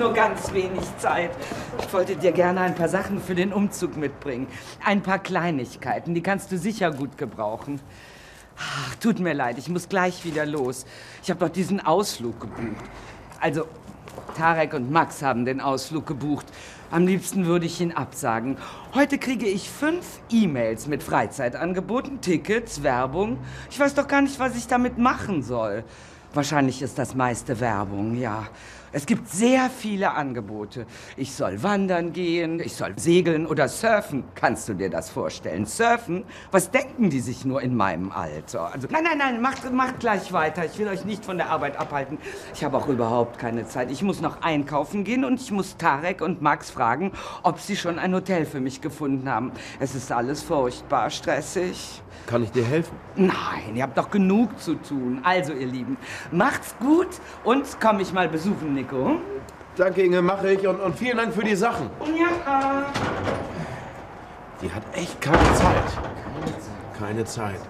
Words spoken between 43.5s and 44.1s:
Zeit. Ich